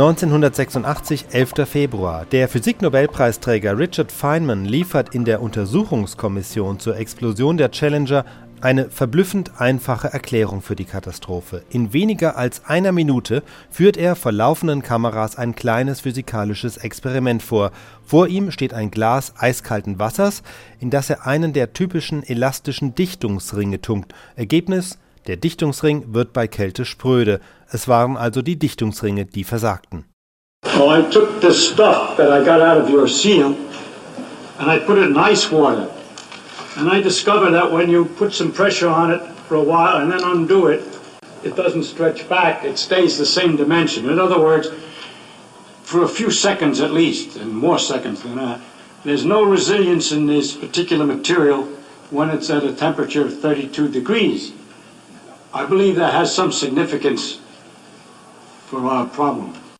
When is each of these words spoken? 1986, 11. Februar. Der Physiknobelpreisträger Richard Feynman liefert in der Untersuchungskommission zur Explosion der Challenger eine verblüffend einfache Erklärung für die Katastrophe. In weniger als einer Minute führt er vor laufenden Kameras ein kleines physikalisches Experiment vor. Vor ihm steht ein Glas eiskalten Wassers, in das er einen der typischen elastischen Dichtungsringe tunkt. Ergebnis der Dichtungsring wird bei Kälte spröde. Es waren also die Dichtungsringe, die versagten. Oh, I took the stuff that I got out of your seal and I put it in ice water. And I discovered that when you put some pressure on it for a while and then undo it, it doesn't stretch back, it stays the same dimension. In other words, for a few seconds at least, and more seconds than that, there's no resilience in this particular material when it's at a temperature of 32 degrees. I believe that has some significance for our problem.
1986, 0.00 1.26
11. 1.32 1.68
Februar. 1.68 2.24
Der 2.26 2.48
Physiknobelpreisträger 2.48 3.76
Richard 3.76 4.12
Feynman 4.12 4.64
liefert 4.64 5.12
in 5.12 5.24
der 5.24 5.42
Untersuchungskommission 5.42 6.78
zur 6.78 6.96
Explosion 6.96 7.56
der 7.56 7.72
Challenger 7.72 8.24
eine 8.60 8.90
verblüffend 8.90 9.60
einfache 9.60 10.06
Erklärung 10.06 10.62
für 10.62 10.76
die 10.76 10.84
Katastrophe. 10.84 11.64
In 11.70 11.92
weniger 11.92 12.36
als 12.36 12.64
einer 12.66 12.92
Minute 12.92 13.42
führt 13.70 13.96
er 13.96 14.14
vor 14.14 14.30
laufenden 14.30 14.82
Kameras 14.82 15.34
ein 15.34 15.56
kleines 15.56 16.02
physikalisches 16.02 16.76
Experiment 16.76 17.42
vor. 17.42 17.72
Vor 18.04 18.28
ihm 18.28 18.52
steht 18.52 18.74
ein 18.74 18.92
Glas 18.92 19.34
eiskalten 19.36 19.98
Wassers, 19.98 20.44
in 20.78 20.90
das 20.90 21.10
er 21.10 21.26
einen 21.26 21.52
der 21.52 21.72
typischen 21.72 22.22
elastischen 22.22 22.94
Dichtungsringe 22.94 23.80
tunkt. 23.80 24.14
Ergebnis 24.36 24.96
der 25.28 25.36
Dichtungsring 25.36 26.14
wird 26.14 26.32
bei 26.32 26.48
Kälte 26.48 26.84
spröde. 26.84 27.40
Es 27.70 27.86
waren 27.86 28.16
also 28.16 28.42
die 28.42 28.58
Dichtungsringe, 28.58 29.26
die 29.26 29.44
versagten. 29.44 30.06
Oh, 30.78 30.90
I 30.90 31.02
took 31.10 31.40
the 31.40 31.52
stuff 31.52 32.16
that 32.16 32.30
I 32.30 32.44
got 32.44 32.60
out 32.60 32.82
of 32.82 32.90
your 32.90 33.06
seal 33.06 33.54
and 34.58 34.70
I 34.70 34.78
put 34.78 34.98
it 34.98 35.06
in 35.06 35.16
ice 35.16 35.52
water. 35.52 35.88
And 36.76 36.90
I 36.90 37.02
discovered 37.02 37.52
that 37.52 37.70
when 37.70 37.90
you 37.90 38.06
put 38.06 38.32
some 38.32 38.52
pressure 38.52 38.88
on 38.88 39.10
it 39.10 39.20
for 39.48 39.56
a 39.56 39.62
while 39.62 39.98
and 39.98 40.10
then 40.10 40.22
undo 40.24 40.68
it, 40.68 40.82
it 41.44 41.54
doesn't 41.54 41.84
stretch 41.84 42.28
back, 42.28 42.64
it 42.64 42.78
stays 42.78 43.18
the 43.18 43.26
same 43.26 43.56
dimension. 43.56 44.08
In 44.08 44.18
other 44.18 44.40
words, 44.40 44.68
for 45.82 46.04
a 46.04 46.08
few 46.08 46.30
seconds 46.30 46.80
at 46.80 46.92
least, 46.92 47.36
and 47.36 47.52
more 47.52 47.78
seconds 47.78 48.22
than 48.22 48.36
that, 48.36 48.60
there's 49.04 49.24
no 49.24 49.44
resilience 49.44 50.10
in 50.10 50.26
this 50.26 50.56
particular 50.56 51.06
material 51.06 51.64
when 52.10 52.30
it's 52.30 52.50
at 52.50 52.64
a 52.64 52.72
temperature 52.72 53.24
of 53.24 53.40
32 53.40 53.88
degrees. 53.88 54.52
I 55.52 55.64
believe 55.64 55.96
that 55.96 56.12
has 56.12 56.34
some 56.34 56.52
significance 56.52 57.40
for 58.66 58.84
our 58.86 59.06
problem. 59.06 59.54